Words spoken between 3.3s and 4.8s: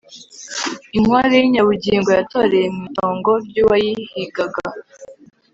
ryuwayihigaga